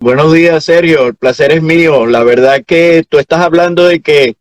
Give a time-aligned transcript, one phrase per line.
[0.00, 1.08] Buenos días, Sergio.
[1.08, 2.06] El placer es mío.
[2.06, 4.36] La verdad que tú estás hablando de que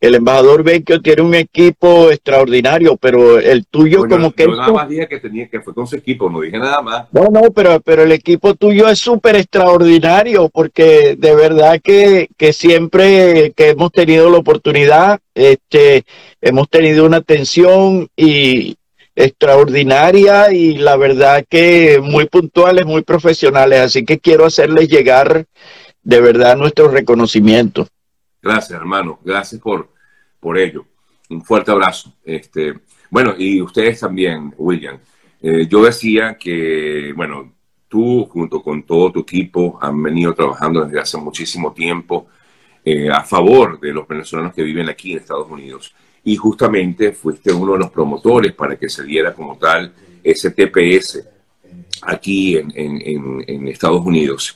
[0.00, 4.44] el embajador Vecchio tiene un equipo extraordinario, pero el tuyo como que...
[4.44, 7.06] Yo nada más dije que, tenía, que fue con su equipo, no dije nada más.
[7.10, 12.52] No, no, pero, pero el equipo tuyo es súper extraordinario porque de verdad que, que
[12.52, 16.04] siempre que hemos tenido la oportunidad, este,
[16.42, 18.76] hemos tenido una atención y
[19.18, 23.80] extraordinaria y la verdad que muy puntuales, muy profesionales.
[23.80, 25.44] Así que quiero hacerles llegar
[26.02, 27.88] de verdad nuestro reconocimiento.
[28.40, 29.18] Gracias, hermano.
[29.24, 29.88] Gracias por,
[30.38, 30.86] por ello.
[31.30, 32.14] Un fuerte abrazo.
[32.24, 32.74] Este,
[33.10, 34.98] bueno, y ustedes también, William.
[35.42, 37.54] Eh, yo decía que, bueno,
[37.88, 42.28] tú junto con todo tu equipo han venido trabajando desde hace muchísimo tiempo
[42.84, 45.92] eh, a favor de los venezolanos que viven aquí en Estados Unidos.
[46.28, 49.90] Y justamente fuiste uno de los promotores para que se diera como tal
[50.22, 51.24] ese TPS
[52.02, 54.54] aquí en, Estados Unidos.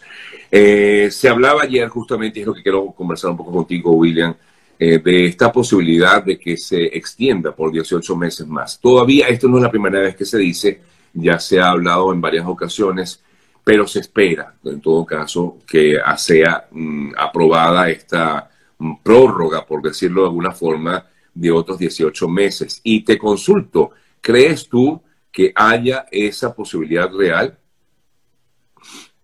[0.51, 4.35] Eh, se hablaba ayer justamente, es lo que quiero conversar un poco contigo, William,
[4.79, 8.79] eh, de esta posibilidad de que se extienda por 18 meses más.
[8.79, 10.79] Todavía esto no es la primera vez que se dice,
[11.15, 13.23] ya se ha hablado en varias ocasiones,
[13.65, 20.21] pero se espera, en todo caso, que sea mm, aprobada esta mm, prórroga, por decirlo
[20.21, 22.81] de alguna forma, de otros 18 meses.
[22.83, 27.59] Y te consulto, ¿crees tú que haya esa posibilidad real?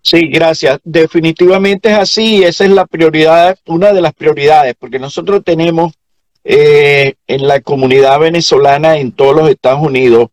[0.00, 0.80] Sí, gracias.
[0.84, 2.42] Definitivamente es así.
[2.42, 5.92] Esa es la prioridad, una de las prioridades, porque nosotros tenemos
[6.44, 10.28] eh, en la comunidad venezolana en todos los Estados Unidos,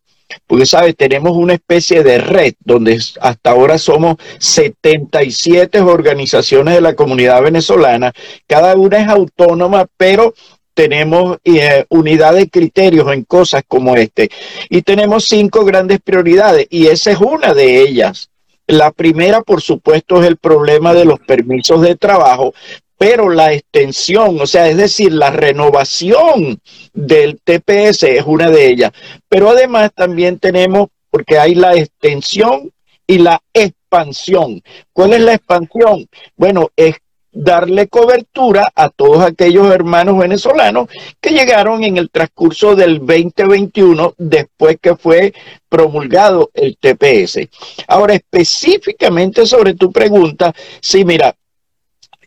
[0.48, 6.96] porque sabes, tenemos una especie de red donde hasta ahora somos 77 organizaciones de la
[6.96, 8.14] comunidad venezolana.
[8.48, 10.34] Cada una es autónoma, pero
[10.76, 14.30] tenemos eh, unidad de criterios en cosas como este.
[14.70, 18.30] Y tenemos cinco grandes prioridades y esa es una de ellas.
[18.68, 22.54] La primera, por supuesto, es el problema de los permisos de trabajo,
[22.98, 26.60] pero la extensión, o sea, es decir, la renovación
[26.94, 28.92] del TPS es una de ellas.
[29.30, 32.72] Pero además también tenemos, porque hay la extensión
[33.08, 34.62] y la expansión.
[34.92, 36.08] ¿Cuál es la expansión?
[36.36, 36.96] Bueno, es
[37.36, 40.88] darle cobertura a todos aquellos hermanos venezolanos
[41.20, 45.34] que llegaron en el transcurso del 2021 después que fue
[45.68, 47.48] promulgado el TPS.
[47.88, 51.36] Ahora, específicamente sobre tu pregunta, sí, mira,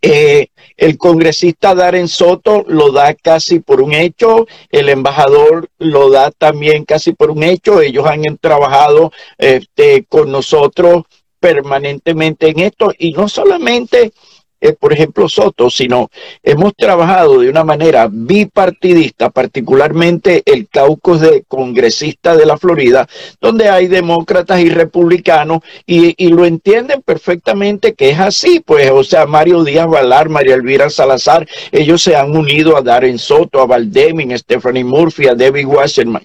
[0.03, 6.31] eh, el congresista Darren Soto lo da casi por un hecho, el embajador lo da
[6.31, 11.05] también casi por un hecho, ellos han trabajado este, con nosotros
[11.41, 14.13] permanentemente en esto y no solamente
[14.61, 16.11] eh, por ejemplo, Soto, sino
[16.43, 23.09] hemos trabajado de una manera bipartidista, particularmente el caucus de congresistas de la Florida,
[23.41, 29.27] donde hay demócratas y republicanos y, lo entienden perfectamente que es así, pues, o sea,
[29.27, 34.33] Mario Díaz Valar, María Elvira Salazar, ellos se han unido a Darren Soto, a Valdeming,
[34.33, 36.23] a Stephanie Murphy, a David Wasserman.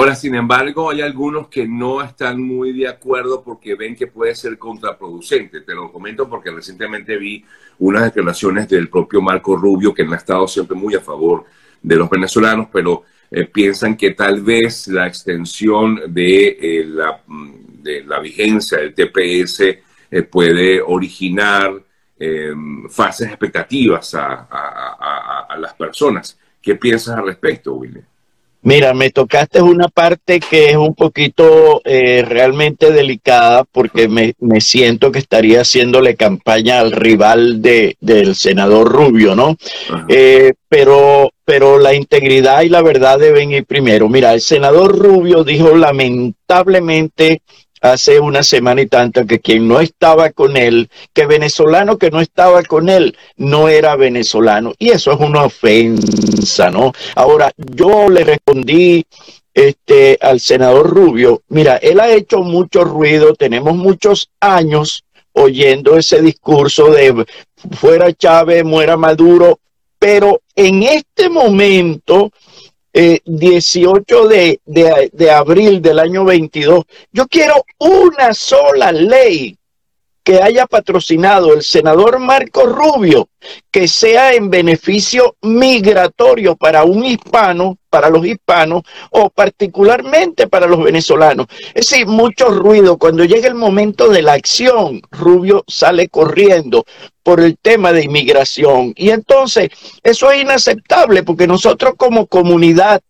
[0.00, 4.34] Ahora, sin embargo, hay algunos que no están muy de acuerdo porque ven que puede
[4.34, 5.60] ser contraproducente.
[5.60, 7.44] Te lo comento porque recientemente vi
[7.80, 11.44] unas declaraciones del propio Marco Rubio, que no ha estado siempre muy a favor
[11.82, 17.52] de los venezolanos, pero eh, piensan que tal vez la extensión de, eh, la, mm,
[17.82, 21.74] de la, vigencia del TPS eh, puede originar
[22.88, 24.48] falsas expectativas a,
[25.46, 26.38] a, las personas.
[26.60, 28.04] ¿Qué piensas al respecto, William?
[28.62, 35.10] Mira, me tocaste una parte que es un poquito eh, realmente delicada porque me, siento
[35.10, 39.56] que estaría haciéndole campaña al rival de, del senador Rubio, ¿no?
[40.08, 44.10] Eh, pero, pero la integridad y la verdad deben ir primero.
[44.10, 47.40] Mira, el senador Rubio dijo lamentablemente
[47.80, 52.20] hace una semana y tanta que quien no estaba con él, que venezolano que no
[52.20, 54.74] estaba con él, no era venezolano.
[54.78, 56.92] Y eso es una ofensa, ¿no?
[57.14, 59.04] Ahora, yo le respondí
[59.54, 66.22] este, al senador Rubio, mira, él ha hecho mucho ruido, tenemos muchos años oyendo ese
[66.22, 67.26] discurso de
[67.72, 69.58] fuera Chávez, muera Maduro,
[69.98, 72.30] pero en este momento
[72.92, 79.56] 18 eh, de, de, abril del año 22, yo quiero una sola ley
[80.22, 83.28] que haya patrocinado el senador Marco Rubio,
[83.70, 90.82] que sea en beneficio migratorio para un hispano, para los hispanos o particularmente para los
[90.82, 91.46] venezolanos.
[91.74, 92.98] Es decir, mucho ruido.
[92.98, 96.84] Cuando llega el momento de la acción, Rubio sale corriendo
[97.22, 98.92] por el tema de inmigración.
[98.96, 99.70] Y entonces,
[100.02, 103.00] eso es inaceptable porque nosotros como comunidad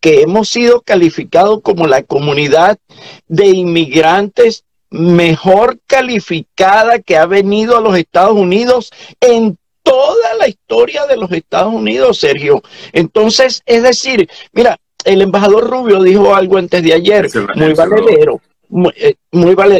[0.00, 2.78] que hemos sido calificados como la comunidad
[3.26, 8.90] de inmigrantes mejor calificada que ha venido a los Estados Unidos
[9.20, 12.62] en toda la historia de los Estados Unidos, Sergio.
[12.92, 18.40] Entonces, es decir, mira, el embajador Rubio dijo algo antes de ayer, muy valedero.
[18.68, 19.14] Muy, eh,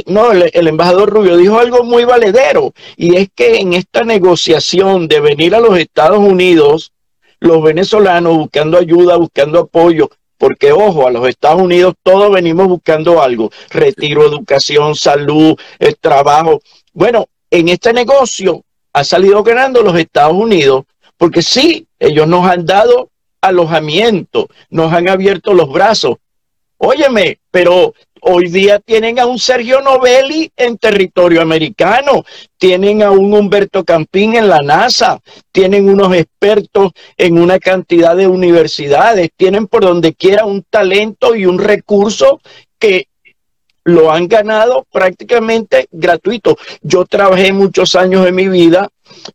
[0.06, 5.18] no, el, embajador Rubio dijo algo muy valedero, y es que en esta negociación de
[5.18, 6.92] venir a los Estados Unidos,
[7.40, 10.08] los venezolanos buscando ayuda, buscando apoyo,
[10.38, 16.60] porque ojo, a los Estados Unidos todos venimos buscando algo, retiro, educación, salud, el trabajo.
[16.92, 20.84] Bueno, en este negocio ha salido ganando los Estados Unidos,
[21.16, 23.10] porque sí, ellos nos han dado
[23.40, 26.16] alojamiento, nos han abierto los brazos.
[26.78, 32.24] Óyeme, pero hoy día tienen a un Sergio Novelli en territorio americano,
[32.58, 35.20] tienen a un Humberto Campín en la NASA,
[35.52, 41.46] tienen unos expertos en una cantidad de universidades, tienen por donde quiera un talento y
[41.46, 42.40] un recurso
[42.78, 43.08] que
[43.84, 46.56] lo han ganado prácticamente gratuito.
[46.82, 48.88] Yo trabajé muchos años en mi vida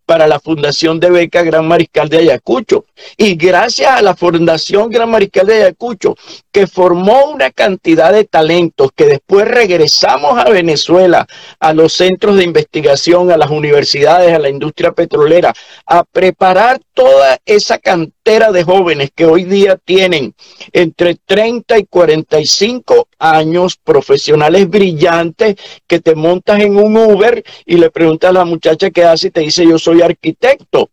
[0.05, 2.85] para la Fundación de Beca Gran Mariscal de Ayacucho.
[3.17, 6.15] Y gracias a la Fundación Gran Mariscal de Ayacucho,
[6.51, 11.27] que formó una cantidad de talentos que después regresamos a Venezuela,
[11.59, 15.53] a los centros de investigación, a las universidades, a la industria petrolera,
[15.85, 20.33] a preparar toda esa cantera de jóvenes que hoy día tienen
[20.71, 25.55] entre 30 y 45 años, profesionales brillantes,
[25.87, 29.31] que te montas en un Uber y le preguntas a la muchacha qué hace y
[29.31, 30.89] te dice yo soy arquitecto.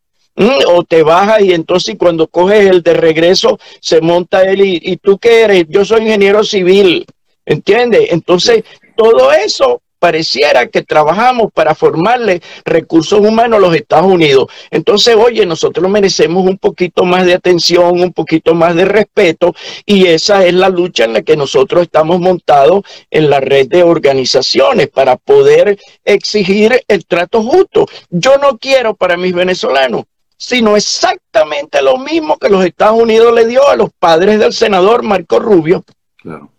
[0.68, 4.96] O te baja y entonces cuando coges el de regreso se monta él y, y
[4.96, 7.04] tú qué eres, yo soy ingeniero civil,
[7.44, 8.12] ¿entiendes?
[8.12, 8.62] Entonces
[8.96, 14.46] todo eso pareciera que trabajamos para formarle recursos humanos a los Estados Unidos.
[14.70, 19.54] Entonces, oye, nosotros merecemos un poquito más de atención, un poquito más de respeto
[19.84, 23.82] y esa es la lucha en la que nosotros estamos montados en la red de
[23.82, 27.86] organizaciones para poder exigir el trato justo.
[28.10, 30.04] Yo no quiero para mis venezolanos
[30.40, 35.02] sino exactamente lo mismo que los Estados Unidos le dio a los padres del senador
[35.02, 35.84] Marco Rubio.
[36.16, 36.52] Claro.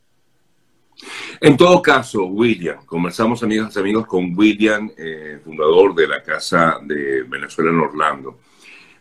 [1.42, 6.80] En todo caso, William, conversamos amigos y amigos con William, eh, fundador de la Casa
[6.84, 8.40] de Venezuela en Orlando.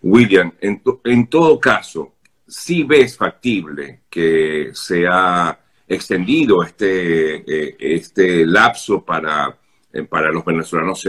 [0.03, 2.15] William, en, todo caso,
[2.47, 5.59] si ves factible que se ha
[5.89, 9.59] extendido este, eh, este lapso para,
[9.93, 11.09] eh, para los venezolanos,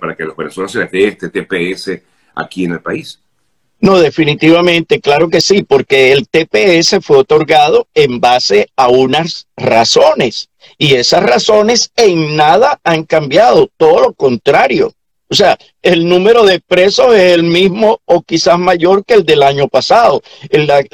[0.00, 2.02] para que los venezolanos se les dé este TPS
[2.34, 3.22] aquí en el país?
[3.82, 10.50] No, definitivamente, claro que sí, porque el TPS fue otorgado en base a unas razones
[10.78, 14.94] y esas razones en nada han cambiado, todo lo contrario.
[15.28, 19.42] O sea, el número de presos es el mismo o quizás mayor que el del
[19.42, 20.22] año pasado.
[20.50, 20.84] La,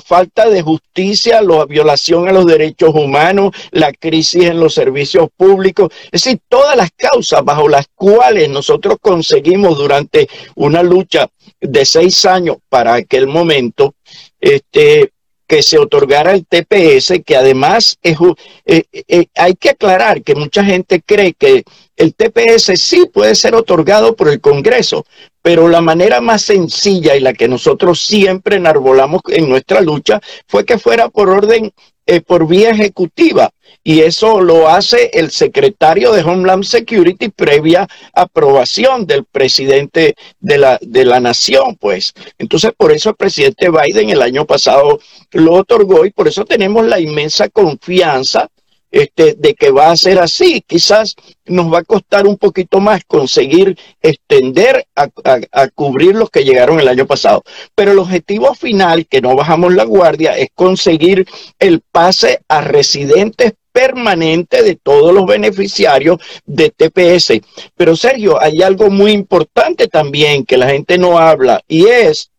[0.00, 5.90] falta de justicia, la violación a los derechos humanos, la crisis en los servicios públicos,
[6.04, 11.28] es decir, todas las causas bajo las cuales nosotros conseguimos durante una lucha
[11.60, 13.94] de seis años para aquel momento,
[14.40, 15.12] este,
[15.46, 18.18] que se otorgara el TPS, que además es,
[18.64, 21.64] eh, eh, hay que aclarar que mucha gente cree que
[21.96, 25.06] el TPS sí puede ser otorgado por el Congreso,
[25.46, 30.64] pero la manera más sencilla y la que nosotros siempre enarbolamos en nuestra lucha fue
[30.64, 31.72] que fuera por orden,
[32.04, 33.50] eh, por vía ejecutiva.
[33.84, 40.80] Y eso lo hace el secretario de Homeland Security previa aprobación del presidente de la,
[40.82, 42.12] de la nación, pues.
[42.38, 44.98] Entonces, por eso el presidente Biden el año pasado
[45.30, 48.48] lo otorgó y por eso tenemos la inmensa confianza
[48.96, 50.62] este, de que va a ser así.
[50.66, 56.80] Quizás nos va a costar un poquito más conseguir extender a, cubrir los que llegaron
[56.80, 57.44] el año pasado.
[57.74, 61.26] Pero el objetivo final, que no bajamos la guardia, es conseguir
[61.58, 67.42] el pase a residentes permanentes de todos los beneficiarios de TPS.
[67.76, 72.30] Pero Sergio, hay algo muy importante también que la gente no habla y es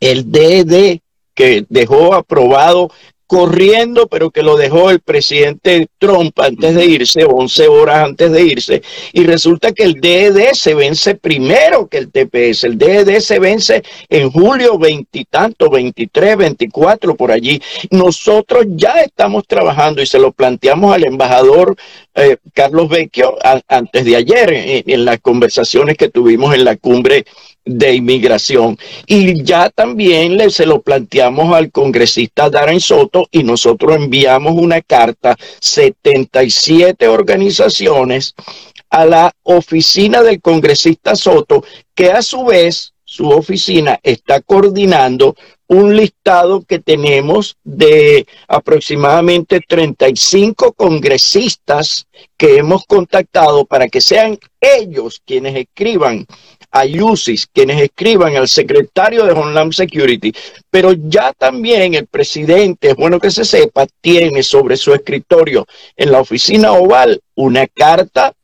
[0.00, 1.00] el DD
[1.34, 2.90] que dejó aprobado
[3.26, 8.42] corriendo, pero que lo dejó el presidente Trump antes de irse, 11 horas antes de
[8.42, 12.64] irse, y resulta que el DED se vence primero que el TPS.
[12.64, 17.60] El DED se vence en julio veintitantos, 23, 24, por allí.
[17.90, 21.76] Nosotros ya estamos trabajando y se lo planteamos al embajador
[22.14, 23.36] eh, Carlos Vecchio
[23.68, 27.26] antes de ayer en las conversaciones que tuvimos en la cumbre
[27.66, 28.78] de inmigración.
[29.06, 34.80] Y ya también le, se lo planteamos al congresista Darren Soto y nosotros enviamos una
[34.80, 38.34] carta, 77 organizaciones,
[38.88, 45.34] a la oficina del congresista Soto, que a su vez su oficina está coordinando
[45.68, 52.06] un listado que tenemos de aproximadamente 35 congresistas
[52.36, 56.26] que hemos contactado para que sean ellos quienes escriban
[56.80, 60.32] a UCIS, quienes escriban al secretario de Homeland Security,
[60.70, 65.66] pero ya también el presidente, es bueno que se sepa, tiene sobre su escritorio
[65.96, 68.34] en la oficina oval una carta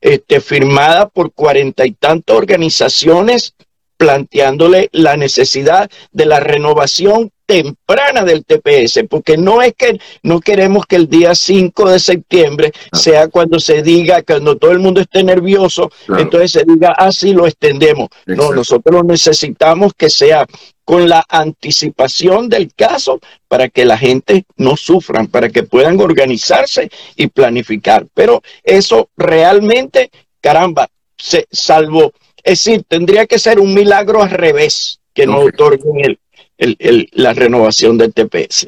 [0.00, 3.54] este, firmada por cuarenta y tantas organizaciones
[3.98, 10.84] planteándole la necesidad de la renovación temprana del TPS, porque no es que no queremos
[10.86, 15.24] que el día 5 de septiembre sea cuando se diga, cuando todo el mundo esté
[15.24, 18.08] nervioso, entonces se diga, así ah, lo extendemos.
[18.26, 20.46] No, nosotros necesitamos que sea
[20.84, 26.90] con la anticipación del caso para que la gente no sufran, para que puedan organizarse
[27.16, 28.06] y planificar.
[28.12, 30.10] Pero eso realmente,
[30.42, 32.12] caramba, se, salvo
[32.42, 36.18] es decir, tendría que ser un milagro al revés que no otorguen
[36.58, 38.66] el, la renovación del TPS.